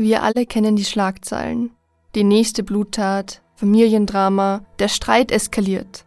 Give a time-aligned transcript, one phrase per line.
[0.00, 1.72] Wir alle kennen die Schlagzeilen.
[2.14, 6.04] Die nächste Bluttat, Familiendrama, der Streit eskaliert.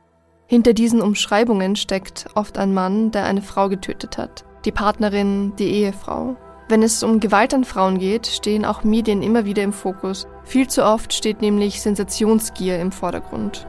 [0.47, 4.45] Hinter diesen Umschreibungen steckt oft ein Mann, der eine Frau getötet hat.
[4.63, 6.37] Die Partnerin, die Ehefrau.
[6.69, 10.25] Wenn es um Gewalt an Frauen geht, stehen auch Medien immer wieder im Fokus.
[10.45, 13.67] Viel zu oft steht nämlich Sensationsgier im Vordergrund.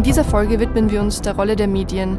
[0.00, 2.18] In dieser Folge widmen wir uns der Rolle der Medien.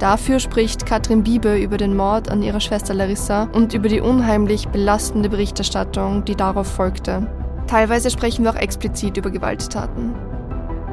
[0.00, 4.66] Dafür spricht Katrin Biebe über den Mord an ihrer Schwester Larissa und über die unheimlich
[4.66, 7.24] belastende Berichterstattung, die darauf folgte.
[7.68, 10.16] Teilweise sprechen wir auch explizit über Gewalttaten.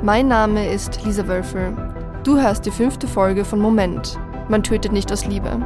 [0.04, 1.76] Mein Name ist Lisa Wölfel.
[2.23, 4.20] Du hörst die fünfte Folge von Moment.
[4.50, 5.66] Man tötet nicht aus Liebe.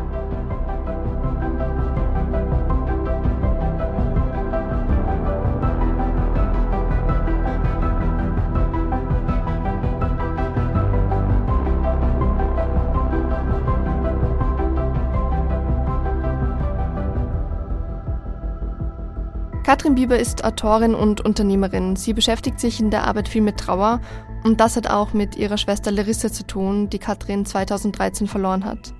[19.68, 21.98] Katrin Bieber ist Autorin und Unternehmerin.
[21.98, 24.00] Sie beschäftigt sich in der Arbeit viel mit Trauer
[24.46, 28.94] und das hat auch mit ihrer Schwester Larissa zu tun, die Katrin 2013 verloren hat.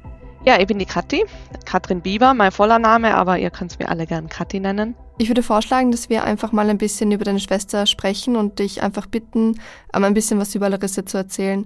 [0.44, 1.24] Ja, ich bin die Kathi,
[1.64, 4.96] Katrin Bieber, mein voller Name, aber ihr könnt mir alle gern Kathi nennen.
[5.18, 8.84] Ich würde vorschlagen, dass wir einfach mal ein bisschen über deine Schwester sprechen und dich
[8.84, 9.62] einfach bitten,
[9.94, 11.66] ein bisschen was über Larissa zu erzählen.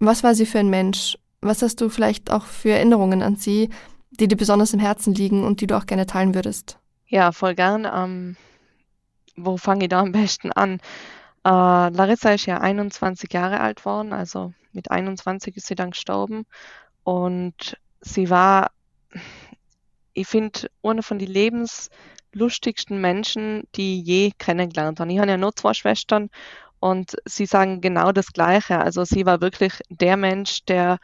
[0.00, 1.16] Was war sie für ein Mensch?
[1.40, 3.70] Was hast du vielleicht auch für Erinnerungen an sie,
[4.10, 6.79] die dir besonders im Herzen liegen und die du auch gerne teilen würdest?
[7.10, 7.86] Ja, voll gern.
[7.92, 8.36] Ähm,
[9.36, 10.80] wo fange ich da am besten an?
[11.44, 11.50] Äh,
[11.90, 16.46] Larissa ist ja 21 Jahre alt worden, also mit 21 ist sie dann gestorben.
[17.04, 18.70] Und sie war,
[20.12, 25.12] ich finde, eine von den lebenslustigsten Menschen, die ich je kennengelernt habe.
[25.12, 26.30] Ich habe ja nur zwei Schwestern
[26.78, 28.78] und sie sagen genau das Gleiche.
[28.78, 30.98] Also sie war wirklich der Mensch, der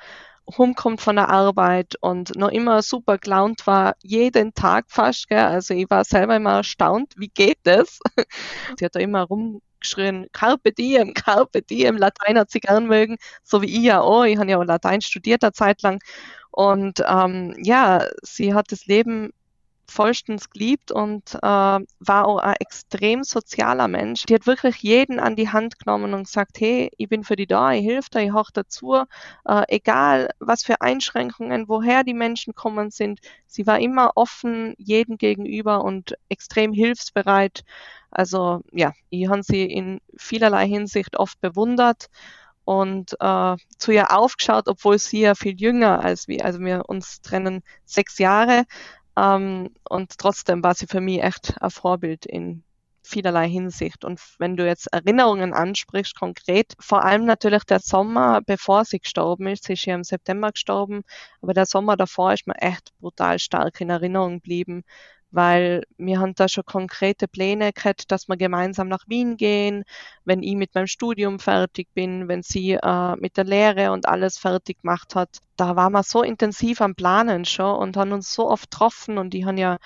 [0.58, 5.28] rumkommt von der Arbeit und noch immer super gelaunt war, jeden Tag fast.
[5.28, 5.38] Gell?
[5.38, 7.98] Also ich war selber immer erstaunt, wie geht das?
[8.78, 13.62] sie hat da immer rumgeschrien, Carpe diem, Carpe diem, Latein hat sie gern mögen, so
[13.62, 14.24] wie ich ja auch.
[14.24, 16.00] Ich habe ja auch Latein studiert eine Zeit lang.
[16.50, 19.32] Und ähm, ja, sie hat das Leben
[19.88, 24.24] vollstens geliebt und äh, war auch ein extrem sozialer Mensch.
[24.24, 27.46] Die hat wirklich jeden an die Hand genommen und gesagt, hey, ich bin für die
[27.46, 28.94] da, ich helfe dir, ich hoch dazu,
[29.44, 33.20] äh, egal was für Einschränkungen, woher die Menschen kommen sind.
[33.46, 37.64] Sie war immer offen jedem gegenüber und extrem hilfsbereit.
[38.10, 42.06] Also ja, ich habe sie in vielerlei Hinsicht oft bewundert
[42.66, 47.20] und äh, zu ihr aufgeschaut, obwohl sie ja viel jünger als wir, also wir uns
[47.22, 48.64] trennen sechs Jahre,
[49.16, 52.64] ähm, und trotzdem war sie für mich echt ein Vorbild in
[53.06, 54.04] vielerlei Hinsicht.
[54.04, 59.46] Und wenn du jetzt Erinnerungen ansprichst, konkret, vor allem natürlich der Sommer, bevor sie gestorben
[59.46, 61.02] ist, sie ist ja im September gestorben,
[61.40, 64.82] aber der Sommer davor ist mir echt brutal stark in Erinnerung geblieben,
[65.30, 69.84] weil wir haben da schon konkrete Pläne gehabt, dass wir gemeinsam nach Wien gehen,
[70.24, 74.38] wenn ich mit meinem Studium fertig bin, wenn sie äh, mit der Lehre und alles
[74.38, 75.38] fertig gemacht hat.
[75.56, 79.30] Da waren wir so intensiv am Planen schon und haben uns so oft getroffen und
[79.30, 79.78] die haben ja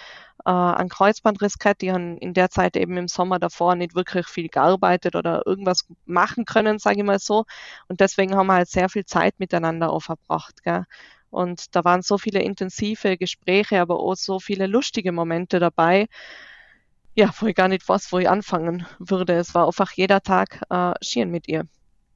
[0.45, 4.27] äh, einen Kreuzbandriss gehabt, die haben in der Zeit eben im Sommer davor nicht wirklich
[4.27, 7.45] viel gearbeitet oder irgendwas machen können, sage ich mal so.
[7.89, 10.63] Und deswegen haben wir halt sehr viel Zeit miteinander auch verbracht.
[10.63, 10.85] Gell?
[11.31, 16.07] Und da waren so viele intensive Gespräche, aber auch so viele lustige Momente dabei.
[17.15, 19.35] Ja, wo ich gar nicht weiß, wo ich anfangen würde.
[19.35, 21.65] Es war einfach jeder Tag äh, schieren mit ihr.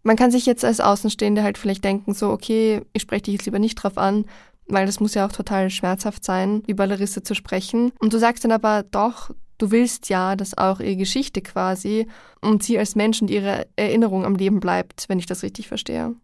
[0.02, 3.46] Man kann sich jetzt als Außenstehende halt vielleicht denken, so, okay, ich spreche dich jetzt
[3.46, 4.26] lieber nicht drauf an,
[4.66, 7.92] weil das muss ja auch total schmerzhaft sein, über Larissa zu sprechen.
[7.98, 12.06] Und du sagst dann aber doch, du willst ja, dass auch ihre Geschichte quasi
[12.40, 16.14] und sie als Mensch und ihre Erinnerung am Leben bleibt, wenn ich das richtig verstehe.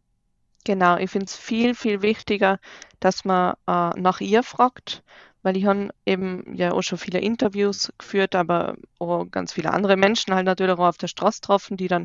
[0.65, 2.59] Genau, ich finde es viel, viel wichtiger,
[3.01, 5.03] dass man äh, nach ihr fragt,
[5.43, 9.97] weil ich habe eben ja auch schon viele Interviews geführt, aber auch ganz viele andere
[9.97, 12.05] Menschen halt natürlich auch auf der Straße getroffen, die dann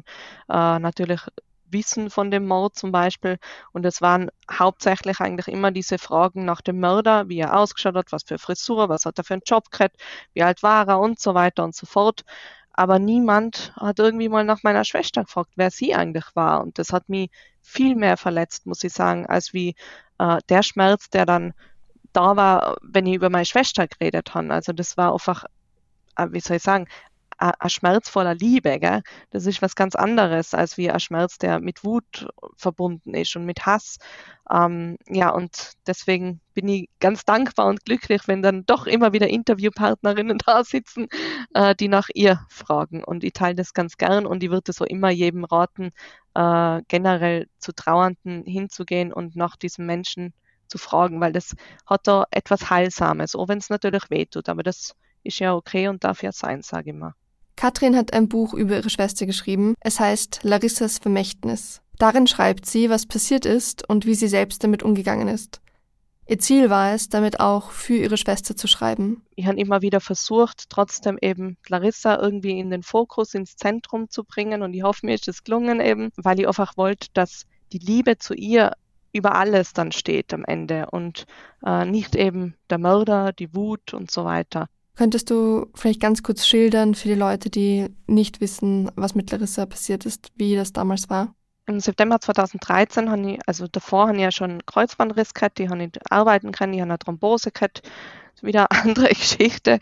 [0.50, 1.22] äh, natürlich
[1.70, 3.38] wissen von dem Mord zum Beispiel.
[3.74, 8.12] Und es waren hauptsächlich eigentlich immer diese Fragen nach dem Mörder, wie er ausgeschaut hat,
[8.14, 9.98] was für Frisur, was hat er für einen Job gehabt,
[10.34, 12.24] wie alt war er und so weiter und so fort.
[12.78, 16.62] Aber niemand hat irgendwie mal nach meiner Schwester gefragt, wer sie eigentlich war.
[16.62, 17.30] Und das hat mich
[17.62, 19.76] viel mehr verletzt, muss ich sagen, als wie
[20.20, 21.54] äh, der Schmerz, der dann
[22.12, 24.54] da war, wenn ich über meine Schwester geredet habe.
[24.54, 25.46] Also das war einfach,
[26.18, 26.88] äh, wie soll ich sagen,
[27.38, 28.80] ein Schmerz voller Liebe.
[28.80, 29.02] Gell?
[29.32, 32.28] Das ist was ganz anderes als wie ein Schmerz, der mit Wut
[32.58, 33.98] verbunden ist und mit Hass.
[34.52, 39.28] Ähm, ja, und deswegen bin ich ganz dankbar und glücklich, wenn dann doch immer wieder
[39.28, 41.08] Interviewpartnerinnen da sitzen,
[41.54, 43.04] äh, die nach ihr fragen.
[43.04, 45.92] Und ich teile das ganz gern und ich würde so immer jedem raten,
[46.36, 50.34] äh, generell zu Trauernden hinzugehen und nach diesem Menschen
[50.68, 51.56] zu fragen, weil das
[51.86, 56.04] hat da etwas Heilsames, auch wenn es natürlich wehtut, aber das ist ja okay und
[56.04, 57.14] darf ja sein, sage ich mal.
[57.56, 59.76] Katrin hat ein Buch über ihre Schwester geschrieben.
[59.80, 61.82] Es heißt Larissas Vermächtnis.
[61.98, 65.62] Darin schreibt sie, was passiert ist und wie sie selbst damit umgegangen ist.
[66.28, 69.22] Ihr Ziel war es, damit auch für ihre Schwester zu schreiben.
[69.36, 74.24] Ich habe immer wieder versucht, trotzdem eben Larissa irgendwie in den Fokus, ins Zentrum zu
[74.24, 77.78] bringen und ich hoffe, mir ist es gelungen eben, weil ich einfach wollte, dass die
[77.78, 78.72] Liebe zu ihr
[79.14, 81.26] über alles dann steht am Ende und
[81.64, 84.68] äh, nicht eben der Mörder, die Wut und so weiter.
[84.96, 89.66] Könntest du vielleicht ganz kurz schildern für die Leute, die nicht wissen, was mit Larissa
[89.66, 91.36] passiert ist, wie das damals war?
[91.68, 95.84] Im September 2013 habe ich, also davor habe ich ja schon Kreuzbandriss gehabt, die habe
[95.84, 97.82] ich arbeiten können, ich habe eine Thrombose gehabt,
[98.42, 99.80] wieder eine andere Geschichte.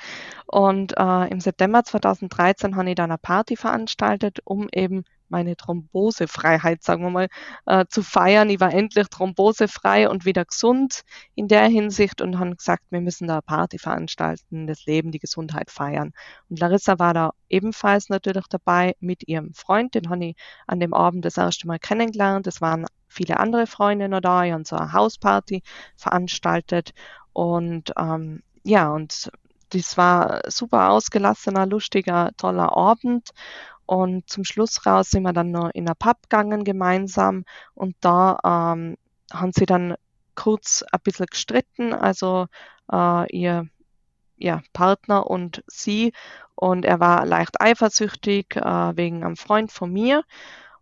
[0.47, 6.83] Und äh, im September 2013 habe ich dann eine Party veranstaltet, um eben meine Thrombosefreiheit,
[6.83, 7.27] sagen wir mal,
[7.65, 8.49] äh, zu feiern.
[8.49, 11.01] Ich war endlich thrombosefrei und wieder gesund
[11.35, 15.19] in der Hinsicht und haben gesagt, wir müssen da eine Party veranstalten, das Leben, die
[15.19, 16.13] Gesundheit feiern.
[16.49, 20.35] Und Larissa war da ebenfalls natürlich dabei mit ihrem Freund, den habe ich
[20.67, 22.47] an dem Abend das erste Mal kennengelernt.
[22.47, 25.63] Es waren viele andere Freunde noch da, ich habe so eine Hausparty
[25.95, 26.93] veranstaltet
[27.33, 29.31] und ähm, ja, und
[29.73, 33.31] das war super ausgelassener, lustiger, toller Abend.
[33.85, 37.45] Und zum Schluss raus sind wir dann noch in ein Pub gegangen gemeinsam
[37.75, 38.97] und da ähm,
[39.31, 39.95] haben sie dann
[40.35, 42.47] kurz ein bisschen gestritten, also
[42.91, 43.67] äh, ihr
[44.37, 46.13] ja, Partner und sie.
[46.55, 48.61] Und er war leicht eifersüchtig äh,
[48.97, 50.23] wegen einem Freund von mir.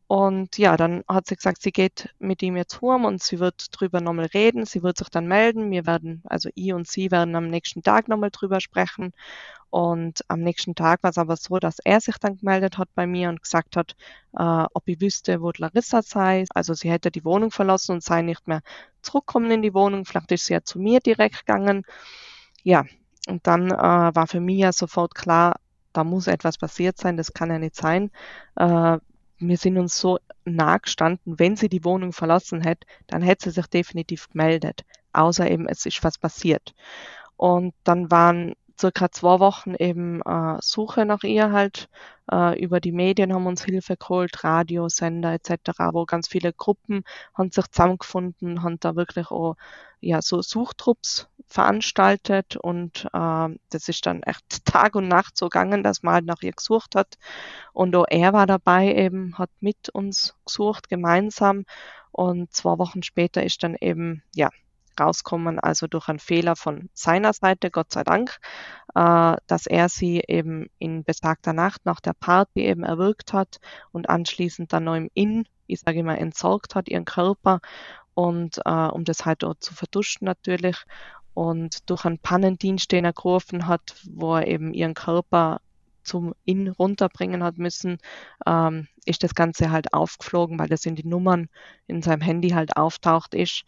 [0.07, 3.67] Und ja, dann hat sie gesagt, sie geht mit ihm jetzt heim und sie wird
[3.71, 4.65] drüber nochmal reden.
[4.65, 5.71] Sie wird sich dann melden.
[5.71, 9.13] Wir werden, also ich und sie werden am nächsten Tag nochmal drüber sprechen.
[9.71, 13.07] Und am nächsten Tag war es aber so, dass er sich dann gemeldet hat bei
[13.07, 13.95] mir und gesagt hat,
[14.37, 16.43] äh, ob ich wüsste, wo Larissa sei.
[16.53, 18.61] Also sie hätte die Wohnung verlassen und sei nicht mehr
[19.01, 20.05] zurückkommen in die Wohnung.
[20.05, 21.85] Vielleicht ist sie ja zu mir direkt gegangen.
[22.63, 22.85] Ja,
[23.29, 25.55] und dann äh, war für mich ja sofort klar,
[25.93, 28.11] da muss etwas passiert sein, das kann ja nicht sein.
[28.57, 28.97] Äh,
[29.39, 33.55] wir sind uns so nah gestanden, wenn sie die Wohnung verlassen hätte, dann hätte sie
[33.55, 34.83] sich definitiv gemeldet.
[35.13, 36.73] Außer eben, es ist was passiert.
[37.37, 41.87] Und dann waren circa zwei Wochen eben äh, Suche nach ihr halt.
[42.31, 47.03] Äh, über die Medien haben uns Hilfe geholt, Radiosender etc., wo ganz viele Gruppen
[47.35, 49.55] haben sich zusammengefunden, haben da wirklich auch
[50.01, 55.83] ja, so Suchtrupps veranstaltet und äh, das ist dann echt Tag und Nacht so gegangen,
[55.83, 57.17] dass man halt nach ihr gesucht hat.
[57.73, 61.65] Und auch er war dabei eben, hat mit uns gesucht, gemeinsam.
[62.11, 64.49] Und zwei Wochen später ist dann eben, ja,
[65.01, 68.37] rauskommen, also durch einen Fehler von seiner Seite, Gott sei Dank,
[68.95, 73.59] äh, dass er sie eben in besagter Nacht nach der Party eben erwürgt hat
[73.91, 77.59] und anschließend dann noch im Inn, ich sage immer, entsorgt hat, ihren Körper
[78.13, 80.77] und äh, um das halt dort zu verduschen natürlich
[81.33, 85.61] und durch einen Pannendienst, den er gerufen hat, wo er eben ihren Körper
[86.03, 87.97] zum Inn runterbringen hat müssen,
[88.45, 91.47] ähm, ist das Ganze halt aufgeflogen, weil das in die Nummern
[91.87, 93.63] in seinem Handy halt auftaucht ist.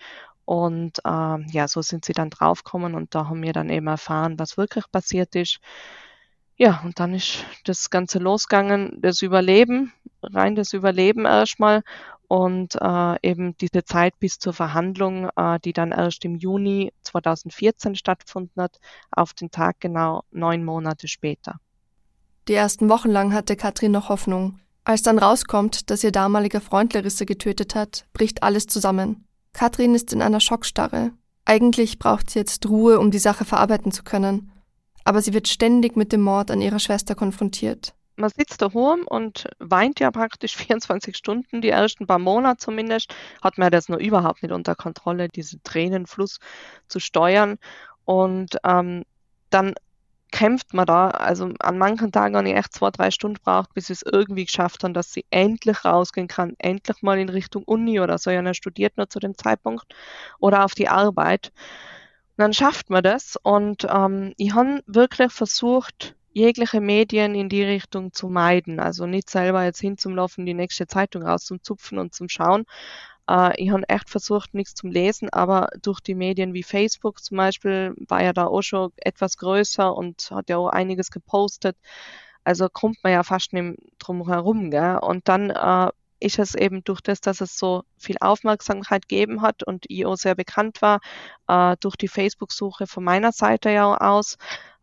[0.45, 4.37] Und ähm, ja, so sind sie dann draufgekommen und da haben wir dann eben erfahren,
[4.37, 5.59] was wirklich passiert ist.
[6.55, 9.91] Ja, und dann ist das Ganze losgegangen, das Überleben,
[10.21, 11.81] rein das Überleben erstmal
[12.27, 17.95] und äh, eben diese Zeit bis zur Verhandlung, äh, die dann erst im Juni 2014
[17.95, 18.79] stattgefunden hat,
[19.11, 21.59] auf den Tag genau neun Monate später.
[22.47, 24.59] Die ersten Wochen lang hatte Katrin noch Hoffnung.
[24.83, 29.25] Als dann rauskommt, dass ihr damaliger Freund Larissa getötet hat, bricht alles zusammen.
[29.53, 31.11] Katrin ist in einer Schockstarre.
[31.45, 34.51] Eigentlich braucht sie jetzt Ruhe, um die Sache verarbeiten zu können.
[35.03, 37.93] Aber sie wird ständig mit dem Mord an ihrer Schwester konfrontiert.
[38.15, 43.57] Man sitzt daheim und weint ja praktisch 24 Stunden, die ersten paar Monate zumindest, hat
[43.57, 46.39] man das noch überhaupt nicht unter Kontrolle, diesen Tränenfluss
[46.87, 47.57] zu steuern.
[48.05, 49.03] Und ähm,
[49.49, 49.75] dann
[50.33, 51.09] kämpft man da.
[51.09, 54.45] Also an manchen Tagen habe ich echt zwei, drei Stunden braucht, bis ich es irgendwie
[54.45, 58.31] geschafft habe, dass sie endlich rausgehen kann, endlich mal in Richtung Uni oder so.
[58.31, 59.85] Ja, studiert nur zu dem Zeitpunkt
[60.39, 61.51] oder auf die Arbeit.
[62.35, 67.63] Und dann schafft man das und ähm, ich habe wirklich versucht, jegliche Medien in die
[67.63, 68.79] Richtung zu meiden.
[68.79, 72.65] Also nicht selber jetzt hinzulaufen, die nächste Zeitung rauszuzupfen und zum Schauen,
[73.29, 77.37] äh, ich habe echt versucht, nichts zum Lesen, aber durch die Medien wie Facebook zum
[77.37, 81.77] Beispiel war ja da auch schon etwas größer und hat ja auch einiges gepostet.
[82.43, 84.73] Also kommt man ja fast nicht drum herum.
[85.01, 89.63] Und dann äh, ist es eben durch das, dass es so viel Aufmerksamkeit gegeben hat
[89.63, 90.99] und ich auch sehr bekannt war,
[91.47, 94.37] äh, durch die Facebook-Suche von meiner Seite ja aus,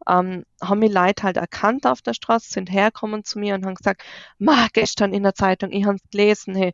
[0.08, 3.74] ähm, haben mich Leute halt erkannt auf der Straße, sind hergekommen zu mir und haben
[3.74, 4.02] gesagt,
[4.38, 6.72] ma, gestern in der Zeitung, ich habe es gelesen, hey,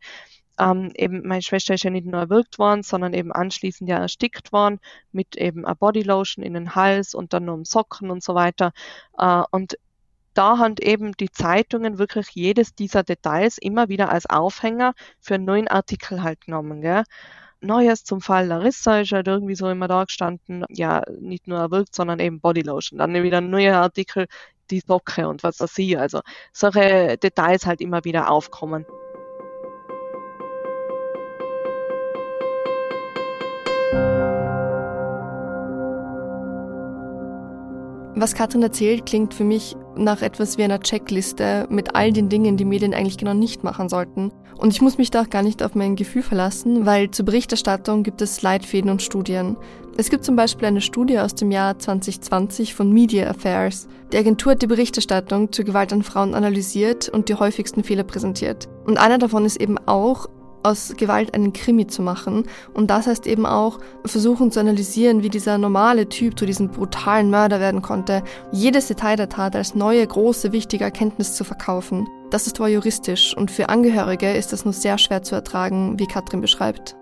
[0.59, 4.53] ähm, eben meine Schwester ist ja nicht nur erwürgt worden, sondern eben anschließend ja erstickt
[4.53, 4.81] worden
[5.13, 8.73] mit eben einer Bodylotion in den Hals und dann nur um Socken und so weiter.
[9.19, 9.77] Äh, und
[10.35, 15.47] da haben eben die Zeitungen wirklich jedes dieser Details immer wieder als Aufhänger für einen
[15.47, 16.83] neuen Artikel halt genommen.
[16.83, 17.05] Gell?
[17.61, 21.95] Neues zum Fall Larissa ist halt irgendwie so immer da gestanden, ja, nicht nur erwürgt,
[21.95, 22.99] sondern eben Bodylotion.
[22.99, 24.27] Dann wieder ein neuer Artikel,
[24.71, 25.99] die Socke und was weiß ich.
[25.99, 26.21] Also
[26.53, 28.85] solche Details halt immer wieder aufkommen.
[38.19, 42.57] Was Katrin erzählt, klingt für mich nach etwas wie einer Checkliste mit all den Dingen,
[42.57, 44.33] die Medien eigentlich genau nicht machen sollten.
[44.57, 48.05] Und ich muss mich da auch gar nicht auf mein Gefühl verlassen, weil zur Berichterstattung
[48.05, 49.59] gibt es Leitfäden und Studien.
[49.99, 53.87] Es gibt zum Beispiel eine Studie aus dem Jahr 2020 von Media Affairs.
[54.15, 58.67] Die Agentur hat die Berichterstattung zur Gewalt an Frauen analysiert und die häufigsten Fehler präsentiert.
[58.87, 60.27] Und einer davon ist eben auch,
[60.67, 62.45] aus Gewalt einen Krimi zu machen.
[62.75, 67.31] Und das heißt eben auch, versuchen zu analysieren, wie dieser normale Typ zu diesem brutalen
[67.31, 72.09] Mörder werden konnte, jedes Detail der Tat als neue, große, wichtige Erkenntnis zu verkaufen.
[72.31, 76.41] Das ist voyeuristisch und für Angehörige ist das nur sehr schwer zu ertragen, wie Katrin
[76.41, 76.97] beschreibt.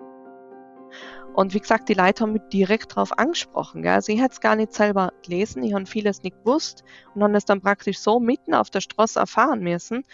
[1.34, 3.82] Und wie gesagt, die Leute haben mich direkt darauf angesprochen.
[3.82, 3.94] Gell?
[3.94, 7.36] Also ich hätte es gar nicht selber gelesen, ich habe vieles nicht gewusst und habe
[7.36, 10.04] es dann praktisch so mitten auf der Straße erfahren müssen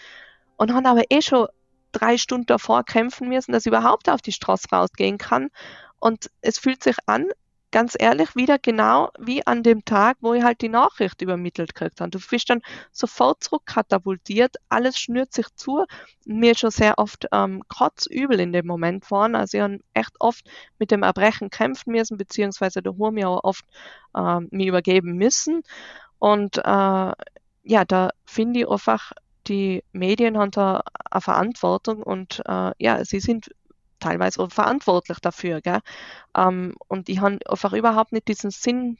[0.55, 1.47] und haben aber eh schon
[1.91, 5.49] drei Stunden davor kämpfen müssen, dass ich überhaupt auf die Straße rausgehen kann.
[5.99, 7.27] Und es fühlt sich an,
[7.71, 12.01] ganz ehrlich, wieder genau wie an dem Tag, wo ich halt die Nachricht übermittelt gekriegt
[12.01, 12.11] habe.
[12.11, 15.85] Du bist dann sofort zurückkatapultiert, alles schnürt sich zu.
[16.25, 19.35] Mir ist schon sehr oft ähm, kotzübel in dem Moment geworden.
[19.35, 20.45] Also ich habe echt oft
[20.79, 23.65] mit dem Erbrechen kämpfen müssen, beziehungsweise der Hur mir auch oft
[24.15, 25.63] ähm, mir übergeben müssen.
[26.19, 27.11] Und äh,
[27.63, 29.11] ja, da finde ich einfach,
[29.47, 33.49] die Medien haben da eine Verantwortung und äh, ja, sie sind
[33.99, 35.61] teilweise auch verantwortlich dafür.
[35.61, 35.79] Gell?
[36.35, 38.97] Ähm, und die haben einfach überhaupt nicht diesen Sinn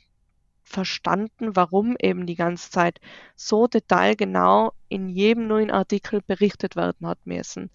[0.63, 2.99] verstanden, warum eben die ganze Zeit
[3.35, 7.69] so detailgenau in jedem neuen Artikel berichtet werden hat müssen.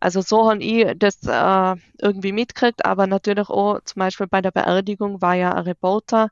[0.00, 4.52] Also so habe ich das äh, irgendwie mitgekriegt, aber natürlich auch zum Beispiel bei der
[4.52, 6.30] Beerdigung war ja ein Reporter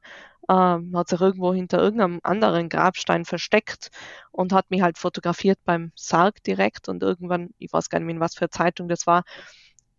[0.49, 3.91] ähm, hat sich irgendwo hinter irgendeinem anderen Grabstein versteckt
[4.31, 8.21] und hat mich halt fotografiert beim Sarg direkt und irgendwann, ich weiß gar nicht mehr,
[8.21, 9.25] was für Zeitung das war,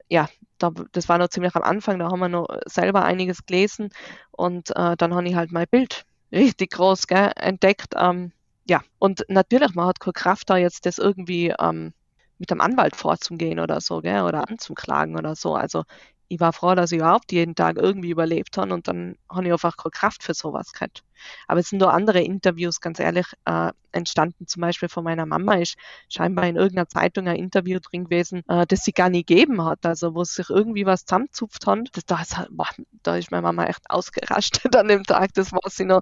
[0.09, 3.89] ja, da, das war noch ziemlich am Anfang, da haben wir noch selber einiges gelesen
[4.31, 7.93] und äh, dann habe ich halt mein Bild richtig groß gell, entdeckt.
[7.97, 8.31] Ähm,
[8.69, 11.93] ja, und natürlich, man hat keine Kraft da jetzt das irgendwie ähm,
[12.37, 15.55] mit dem Anwalt vorzugehen oder so, gell, oder anzuklagen oder so.
[15.55, 15.83] Also
[16.29, 19.51] ich war froh, dass ich überhaupt jeden Tag irgendwie überlebt habe und dann habe ich
[19.51, 21.03] einfach keine Kraft für sowas gehabt.
[21.47, 24.47] Aber es sind nur andere Interviews, ganz ehrlich, äh, entstanden.
[24.47, 25.75] Zum Beispiel von meiner Mama ist
[26.09, 29.85] scheinbar in irgendeiner Zeitung ein Interview drin gewesen, äh, das sie gar nie gegeben hat.
[29.85, 31.79] Also wo sich irgendwie was zusammenzupft hat.
[31.93, 32.67] Das, da, ist, boah,
[33.03, 36.01] da ist meine Mama echt ausgerastet an dem Tag, das war sie noch.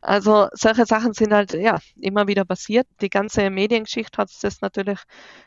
[0.00, 2.86] Also solche Sachen sind halt ja immer wieder passiert.
[3.00, 5.00] Die ganze Mediengeschichte hat es das natürlich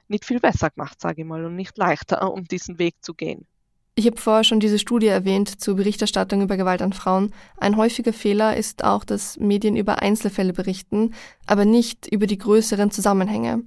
[0.07, 3.47] nicht viel besser gemacht, sage ich mal, und nicht leichter, um diesen Weg zu gehen.
[3.95, 7.31] Ich habe vorher schon diese Studie erwähnt zur Berichterstattung über Gewalt an Frauen.
[7.57, 11.13] Ein häufiger Fehler ist auch, dass Medien über Einzelfälle berichten,
[11.45, 13.61] aber nicht über die größeren Zusammenhänge.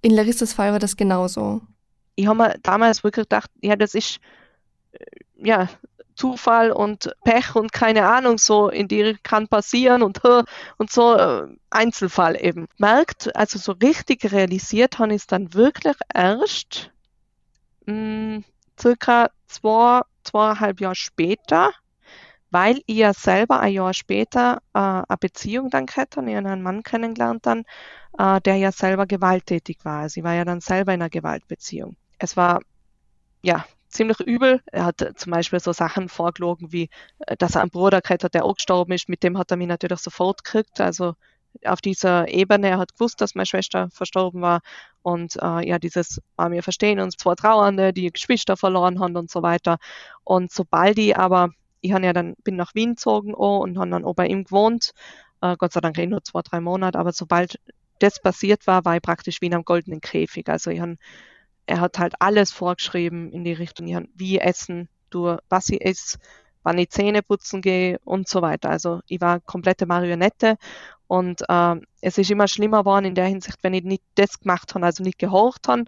[0.00, 1.60] In Larissas Fall war das genauso.
[2.14, 4.20] Ich habe mir damals wirklich gedacht, ja, das ist
[4.92, 5.04] äh,
[5.42, 5.68] ja
[6.14, 10.20] Zufall und Pech und keine Ahnung, so in die kann passieren und
[10.76, 12.66] und so äh, Einzelfall eben.
[12.76, 16.90] Merkt, also so richtig realisiert habe ich es dann wirklich erst
[17.86, 18.44] mh, hm,
[18.80, 21.72] circa zwei, zweieinhalb Jahre später,
[22.50, 26.82] weil ja selber ein Jahr später äh, eine Beziehung dann hatte und ich einen Mann
[26.82, 27.64] kennengelernt dann,
[28.18, 30.02] äh, der ja selber gewalttätig war.
[30.02, 31.96] Also ich war ja dann selber in einer Gewaltbeziehung.
[32.18, 32.60] Es war,
[33.42, 34.62] ja, ziemlich übel.
[34.66, 38.34] Er hat zum Beispiel so Sachen vorgelogen, wie, äh, dass er einen Bruder gehabt hat,
[38.34, 39.08] der auch gestorben ist.
[39.08, 40.80] Mit dem hat er mich natürlich sofort gekriegt.
[40.80, 41.14] Also
[41.64, 44.60] auf dieser Ebene, er hat gewusst, dass meine Schwester verstorben war.
[45.02, 49.30] Und äh, ja, dieses, äh, wir verstehen uns, zwei Trauernde, die Geschwister verloren haben und
[49.30, 49.78] so weiter.
[50.24, 51.50] Und sobald ich aber,
[51.80, 54.92] ich ja dann, bin nach Wien gezogen auch und habe dann auch bei ihm gewohnt,
[55.40, 57.58] äh, Gott sei Dank eh nur zwei, drei Monate, aber sobald
[58.00, 60.48] das passiert war, war ich praktisch wie in einem goldenen Käfig.
[60.48, 60.90] Also ich hab,
[61.66, 65.84] er hat halt alles vorgeschrieben in die Richtung, ich hab, wie essen, du, was ich
[65.84, 66.18] esse,
[66.62, 68.70] wann ich Zähne putzen gehe und so weiter.
[68.70, 70.56] Also ich war komplette Marionette
[71.08, 74.74] Und äh, es ist immer schlimmer geworden in der Hinsicht, wenn ich nicht das gemacht
[74.74, 75.84] habe, also nicht gehorcht habe,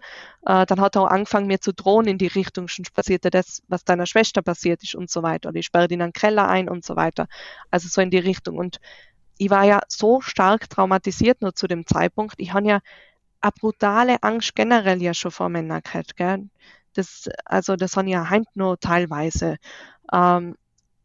[0.47, 3.61] äh, dann hat er auch angefangen, mir zu drohen in die Richtung, schon passierte das,
[3.67, 5.49] was deiner Schwester passiert ist und so weiter.
[5.49, 7.27] Oder ich sperre dich in einen Keller ein und so weiter.
[7.69, 8.57] Also so in die Richtung.
[8.57, 8.79] Und
[9.37, 12.35] ich war ja so stark traumatisiert nur zu dem Zeitpunkt.
[12.37, 12.79] Ich habe ja
[13.41, 16.15] eine brutale Angst generell ja schon vor Männern gehabt.
[16.17, 16.49] Gell?
[16.93, 19.57] Das, also das habe ich ja heint nur teilweise.
[20.13, 20.55] Ähm,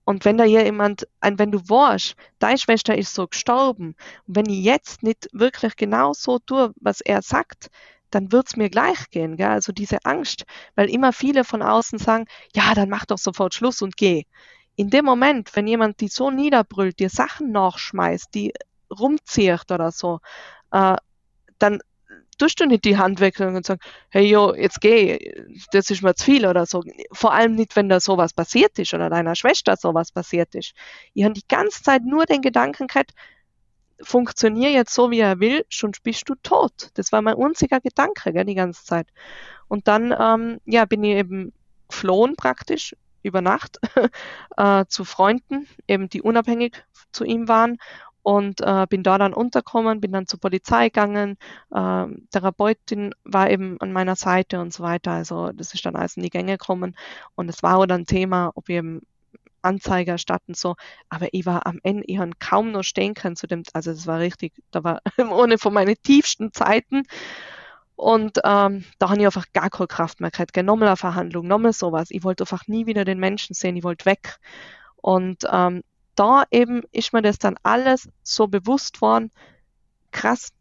[0.06, 3.96] und wenn da jemand, wenn du warst, deine Schwester ist so gestorben,
[4.28, 7.70] und wenn ich jetzt nicht wirklich genau so tue, was er sagt,
[8.10, 9.36] dann wird's mir gleich gehen.
[9.36, 9.48] Gell?
[9.48, 10.44] Also diese Angst,
[10.76, 14.22] weil immer viele von außen sagen, ja, dann mach doch sofort Schluss und geh.
[14.76, 18.52] In dem Moment, wenn jemand die so niederbrüllt, dir Sachen nachschmeißt, die
[18.96, 20.20] rumzieht oder so,
[20.70, 20.96] äh,
[21.58, 21.80] dann
[22.38, 25.32] tust du nicht die Hand wechseln und sagen, hey jo, jetzt geh,
[25.72, 26.82] das ist mir zu viel oder so.
[27.12, 30.72] Vor allem nicht, wenn da sowas passiert ist oder deiner Schwester sowas passiert ist.
[31.14, 33.12] Ich habe die ganze Zeit nur den Gedanken gehabt,
[34.00, 36.90] funktionier jetzt so, wie er will, schon bist du tot.
[36.94, 39.08] Das war mein einziger Gedanke, gell, die ganze Zeit.
[39.68, 41.52] Und dann, ähm, ja, bin ich eben
[41.88, 43.78] geflohen praktisch über Nacht
[44.56, 47.78] äh, zu Freunden, eben die unabhängig zu ihm waren
[48.26, 51.38] und äh, bin da dann untergekommen, bin dann zur Polizei gegangen,
[51.70, 55.12] äh, Therapeutin war eben an meiner Seite und so weiter.
[55.12, 56.96] Also das ist dann alles in die Gänge gekommen
[57.36, 59.02] und es war auch dann Thema, ob wir eben
[59.62, 60.74] Anzeige erstatten so,
[61.08, 64.08] aber ich war am Ende, ich habe kaum noch stehen können zu dem, also das
[64.08, 67.04] war richtig, da war ohne von meinen tiefsten Zeiten
[67.94, 71.72] und ähm, da habe ich einfach gar keine Kraft mehr gehabt, nochmal eine Verhandlung, nochmal
[71.72, 72.08] sowas.
[72.10, 74.38] Ich wollte einfach nie wieder den Menschen sehen, ich wollte weg.
[74.96, 75.82] Und ähm,
[76.16, 79.30] da eben ist mir das dann alles so bewusst worden,
[80.10, 80.52] krass,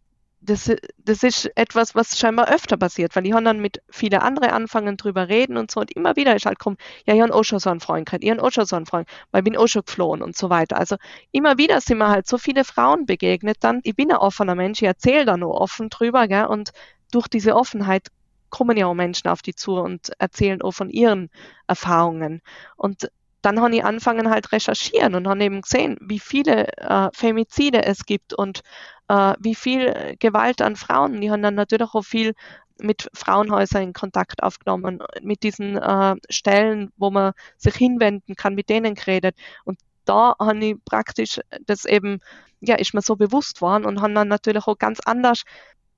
[0.45, 4.51] das, das ist etwas, was scheinbar öfter passiert, weil ich habe dann mit vielen anderen
[4.51, 7.43] anfangen drüber reden und so und immer wieder ist halt kommen, ja, ich habe auch
[7.43, 9.57] schon so einen Freund gehabt, ich habe auch schon so einen Freund, weil ich bin
[9.57, 10.77] auch schon geflohen und so weiter.
[10.77, 10.97] Also
[11.31, 13.79] immer wieder sind mir halt so viele Frauen begegnet dann.
[13.83, 16.71] Ich bin ein offener Mensch, ich erzähle da nur offen drüber, gell, und
[17.11, 18.09] durch diese Offenheit
[18.49, 21.29] kommen ja auch Menschen auf die zu und erzählen auch von ihren
[21.67, 22.41] Erfahrungen.
[22.77, 23.09] Und
[23.45, 28.05] dann habe ich angefangen halt recherchieren und habe eben gesehen, wie viele äh, Femizide es
[28.05, 28.61] gibt und
[29.07, 31.21] äh, wie viel Gewalt an Frauen.
[31.21, 32.33] Die haben dann natürlich auch viel
[32.79, 38.69] mit Frauenhäusern in Kontakt aufgenommen, mit diesen äh, Stellen, wo man sich hinwenden kann, mit
[38.69, 39.35] denen geredet.
[39.63, 42.19] Und da habe ich praktisch das eben,
[42.61, 45.43] ja, ist mir so bewusst worden und habe dann natürlich auch ganz anders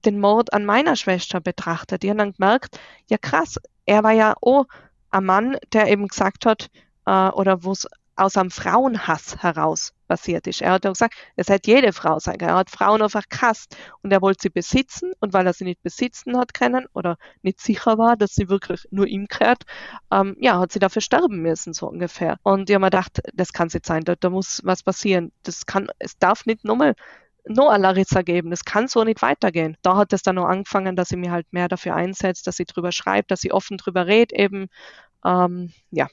[0.06, 2.04] den Mord an meiner Schwester betrachtet.
[2.04, 4.66] Die haben dann gemerkt, ja krass, er war ja auch
[5.10, 6.70] ein Mann, der eben gesagt hat,
[7.08, 10.62] äh, oder wo es aus einem Frauenhass heraus passiert ist.
[10.62, 12.52] Er hat ja gesagt, es hätte jede Frau sein können.
[12.52, 15.84] Er hat Frauen einfach gehasst und er wollte sie besitzen und weil er sie nicht
[15.84, 19.64] besitzen hat können oder nicht sicher war, dass sie wirklich nur ihm gehört,
[20.12, 22.38] ähm, ja, hat sie dafür sterben müssen, so ungefähr.
[22.42, 25.32] Und ich habe mir gedacht, das kann nicht sein, da, da muss was passieren.
[25.44, 26.96] Das kann, es darf nicht nochmal
[27.46, 28.50] noch eine Larissa geben.
[28.50, 29.78] Das kann so nicht weitergehen.
[29.84, 32.66] Da hat es dann noch angefangen, dass sie mir halt mehr dafür einsetzt, dass sie
[32.66, 34.68] drüber schreibt, dass sie offen drüber redet eben.
[35.24, 36.08] Ähm, ja,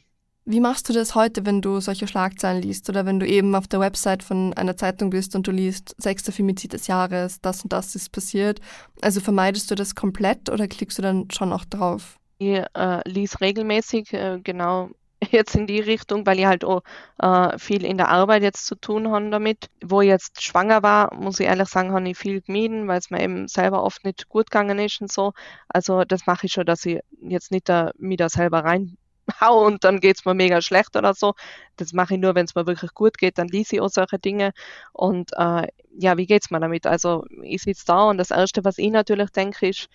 [0.46, 3.66] wie machst du das heute, wenn du solche Schlagzeilen liest oder wenn du eben auf
[3.66, 7.72] der Website von einer Zeitung bist und du liest sechster Femizid des Jahres, das und
[7.72, 8.60] das ist passiert?
[9.00, 12.18] Also vermeidest du das komplett oder klickst du dann schon auch drauf?
[12.38, 14.90] Ich äh, lies regelmäßig äh, genau
[15.30, 16.82] jetzt in die Richtung, weil ich halt auch
[17.22, 19.70] äh, viel in der Arbeit jetzt zu tun habe damit.
[19.82, 23.10] Wo ich jetzt schwanger war, muss ich ehrlich sagen, habe ich viel gemieden, weil es
[23.10, 25.32] mir eben selber oft nicht gut gegangen ist und so.
[25.68, 28.98] Also das mache ich schon, dass ich jetzt nicht da, mich da selber rein
[29.40, 31.34] hau und dann geht's mir mega schlecht oder so.
[31.76, 34.18] Das mache ich nur, wenn es mir wirklich gut geht, dann lese ich auch solche
[34.18, 34.52] Dinge.
[34.92, 35.68] Und äh,
[35.98, 36.86] ja, wie geht's mir damit?
[36.86, 39.88] Also ich sitze da und das Erste, was ich natürlich denke, ist,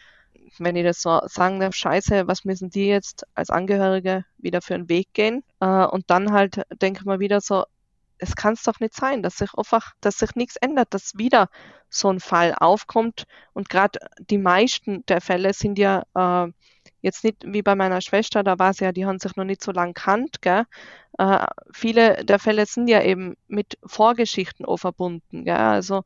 [0.57, 4.75] wenn ich das so sagen darf, scheiße, was müssen die jetzt als Angehörige wieder für
[4.75, 5.43] einen Weg gehen?
[5.59, 7.65] Äh, und dann halt denke ich mir wieder so,
[8.19, 11.49] es kann es doch nicht sein, dass sich einfach, dass sich nichts ändert, dass wieder
[11.89, 13.23] so ein Fall aufkommt.
[13.53, 16.51] Und gerade die meisten der Fälle sind ja äh,
[17.01, 19.63] Jetzt nicht wie bei meiner Schwester, da war es ja, die haben sich noch nicht
[19.63, 20.65] so lang kannt, gell?
[21.17, 25.55] Äh, viele der Fälle sind ja eben mit Vorgeschichten auch verbunden, gell?
[25.55, 26.03] Also,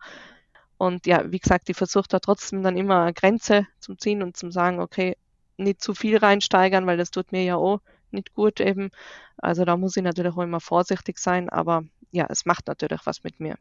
[0.78, 4.38] und ja, wie gesagt, die versucht da trotzdem dann immer eine Grenze zum Ziehen und
[4.38, 5.18] zum sagen, okay,
[5.58, 7.80] nicht zu viel reinsteigern, weil das tut mir ja auch
[8.12, 8.90] nicht gut eben.
[9.38, 13.24] Also da muss ich natürlich auch immer vorsichtig sein, aber ja, es macht natürlich was
[13.24, 13.58] mit mir.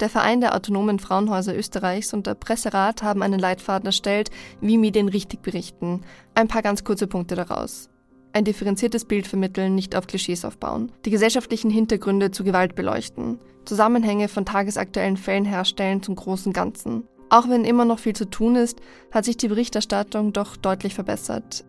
[0.00, 4.30] Der Verein der autonomen Frauenhäuser Österreichs und der Presserat haben einen Leitfaden erstellt,
[4.62, 6.00] wie Medien richtig berichten.
[6.34, 7.90] Ein paar ganz kurze Punkte daraus.
[8.32, 10.90] Ein differenziertes Bild vermitteln, nicht auf Klischees aufbauen.
[11.04, 13.38] Die gesellschaftlichen Hintergründe zu Gewalt beleuchten.
[13.66, 17.04] Zusammenhänge von tagesaktuellen Fällen herstellen zum großen Ganzen.
[17.28, 21.64] Auch wenn immer noch viel zu tun ist, hat sich die Berichterstattung doch deutlich verbessert.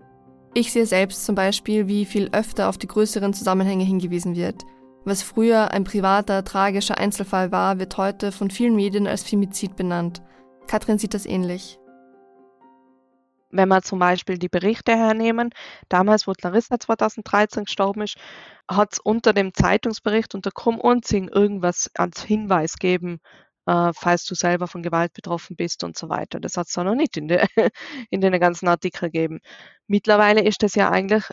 [0.53, 4.63] Ich sehe selbst zum Beispiel, wie viel öfter auf die größeren Zusammenhänge hingewiesen wird.
[5.03, 10.21] Was früher ein privater, tragischer Einzelfall war, wird heute von vielen Medien als Femizid benannt.
[10.67, 11.79] Katrin sieht das ähnlich.
[13.49, 15.49] Wenn wir zum Beispiel die Berichte hernehmen,
[15.89, 18.15] damals, wo Larissa 2013 gestorben ist,
[18.69, 23.19] hat es unter dem Zeitungsbericht unter Krumm Unzing irgendwas als Hinweis gegeben,
[23.65, 26.39] äh, falls du selber von Gewalt betroffen bist und so weiter.
[26.39, 27.45] Das hat es noch nicht in, de,
[28.11, 29.39] in den ganzen Artikeln gegeben.
[29.87, 31.25] Mittlerweile ist das ja eigentlich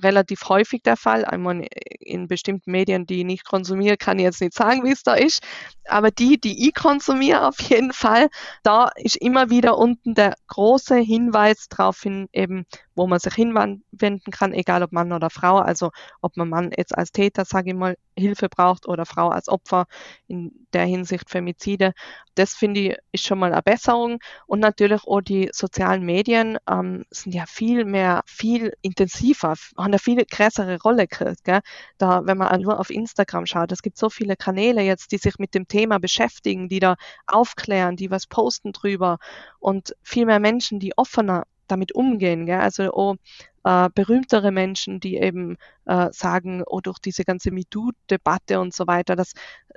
[0.00, 1.24] relativ häufig der Fall.
[1.24, 1.66] Einmal
[2.00, 5.14] in bestimmten Medien, die ich nicht konsumiere, kann ich jetzt nicht sagen, wie es da
[5.14, 5.42] ist.
[5.88, 8.28] Aber die, die ich konsumiere, auf jeden Fall,
[8.62, 14.20] da ist immer wieder unten der große Hinweis darauf hin, eben, wo man sich hinwenden
[14.30, 15.58] kann, egal ob Mann oder Frau.
[15.58, 19.48] Also ob man Mann jetzt als Täter, sage ich mal, Hilfe braucht oder Frau als
[19.48, 19.86] Opfer
[20.26, 21.92] in der Hinsicht Femizide.
[22.34, 24.18] Das finde ich ist schon mal eine Besserung.
[24.46, 29.98] Und natürlich auch die sozialen Medien ähm, sind ja viel mehr, viel intensiver, haben eine
[29.98, 31.44] viel größere Rolle gekriegt.
[31.44, 31.60] Gell?
[31.98, 35.38] Da, wenn man nur auf Instagram schaut, es gibt so viele Kanäle jetzt, die sich
[35.38, 36.96] mit dem Thema beschäftigen, die da
[37.26, 39.18] aufklären, die was posten drüber
[39.58, 42.46] und viel mehr Menschen, die offener damit umgehen.
[42.46, 42.60] Gell?
[42.60, 43.16] Also auch
[43.64, 49.16] äh, berühmtere Menschen, die eben äh, sagen, oh, durch diese ganze MeToo-Debatte und so weiter,
[49.16, 49.32] dass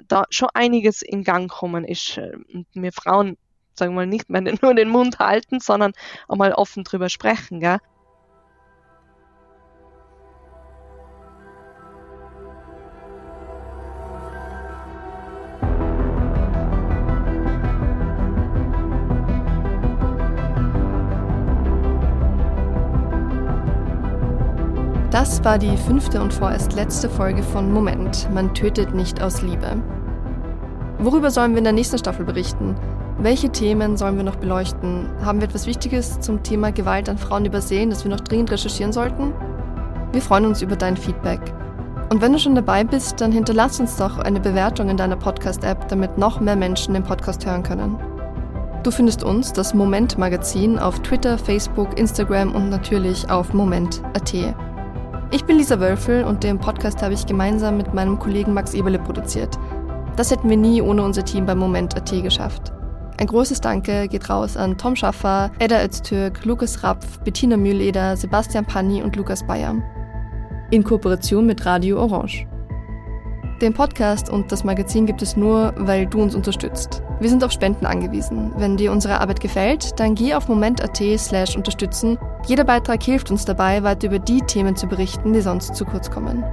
[0.08, 2.18] da schon einiges in Gang kommen ist.
[2.18, 3.38] Und wir Frauen,
[3.74, 5.94] sagen wir mal, nicht mehr nur den Mund halten, sondern
[6.28, 7.60] auch mal offen drüber sprechen.
[7.60, 7.80] Gell?
[25.26, 28.30] Das war die fünfte und vorerst letzte Folge von Moment.
[28.32, 29.82] Man tötet nicht aus Liebe.
[31.00, 32.76] Worüber sollen wir in der nächsten Staffel berichten?
[33.18, 35.10] Welche Themen sollen wir noch beleuchten?
[35.26, 38.94] Haben wir etwas Wichtiges zum Thema Gewalt an Frauen übersehen, das wir noch dringend recherchieren
[38.94, 39.34] sollten?
[40.12, 41.42] Wir freuen uns über dein Feedback.
[42.12, 45.88] Und wenn du schon dabei bist, dann hinterlass uns doch eine Bewertung in deiner Podcast-App,
[45.88, 47.98] damit noch mehr Menschen den Podcast hören können.
[48.84, 54.56] Du findest uns, das Moment Magazin, auf Twitter, Facebook, Instagram und natürlich auf moment.at.
[55.36, 58.98] Ich bin Lisa Wölfel und den Podcast habe ich gemeinsam mit meinem Kollegen Max Eberle
[58.98, 59.60] produziert.
[60.16, 62.72] Das hätten wir nie ohne unser Team beim Moment.at geschafft.
[63.18, 68.64] Ein großes Danke geht raus an Tom Schaffer, Edda Öztürk, Lukas Rapf, Bettina Mühleder, Sebastian
[68.64, 69.76] Panni und Lukas Bayer.
[70.72, 72.48] In Kooperation mit Radio Orange.
[73.62, 77.04] Den Podcast und das Magazin gibt es nur, weil du uns unterstützt.
[77.20, 78.52] Wir sind auf Spenden angewiesen.
[78.58, 82.18] Wenn dir unsere Arbeit gefällt, dann geh auf moment.at slash unterstützen.
[82.46, 86.12] Jeder Beitrag hilft uns dabei, weiter über die Themen zu berichten, die sonst zu kurz
[86.12, 86.44] kommen.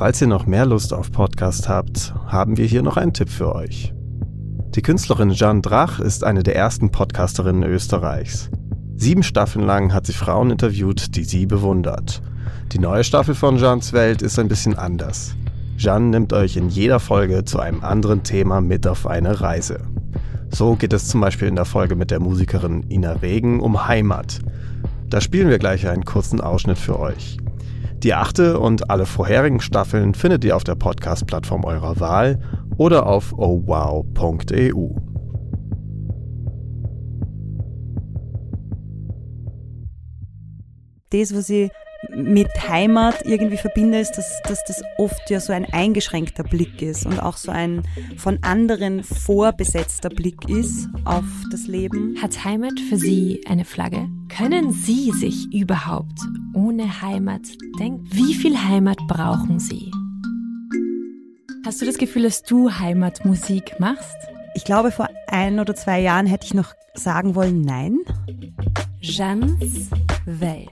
[0.00, 3.54] Falls ihr noch mehr Lust auf Podcast habt, haben wir hier noch einen Tipp für
[3.54, 3.92] euch.
[4.74, 8.48] Die Künstlerin Jeanne Drach ist eine der ersten Podcasterinnen Österreichs.
[8.96, 12.22] Sieben Staffeln lang hat sie Frauen interviewt, die sie bewundert.
[12.72, 15.36] Die neue Staffel von Jeannes Welt ist ein bisschen anders.
[15.76, 19.80] Jeanne nimmt euch in jeder Folge zu einem anderen Thema mit auf eine Reise.
[20.48, 24.38] So geht es zum Beispiel in der Folge mit der Musikerin Ina Regen um Heimat.
[25.10, 27.36] Da spielen wir gleich einen kurzen Ausschnitt für euch.
[28.02, 32.40] Die achte und alle vorherigen Staffeln findet ihr auf der Podcast-Plattform eurer Wahl
[32.78, 34.88] oder auf ohwow.eu.
[41.10, 41.70] Das, was ich
[42.08, 47.04] mit Heimat irgendwie verbinde, ist, dass, dass das oft ja so ein eingeschränkter Blick ist
[47.04, 47.82] und auch so ein
[48.16, 52.16] von anderen vorbesetzter Blick ist auf das Leben.
[52.22, 54.08] Hat Heimat für Sie eine Flagge?
[54.40, 56.18] Können Sie sich überhaupt
[56.54, 57.42] ohne Heimat
[57.78, 58.08] denken?
[58.10, 59.90] Wie viel Heimat brauchen Sie?
[61.66, 64.16] Hast du das Gefühl, dass du Heimatmusik machst?
[64.54, 67.98] Ich glaube, vor ein oder zwei Jahren hätte ich noch sagen wollen, nein.
[69.02, 69.90] Jeans
[70.24, 70.70] Welt.